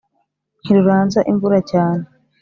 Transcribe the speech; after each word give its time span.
ntiruranza 0.61 1.19
imvura 1.31 1.59
cyane 1.71 2.03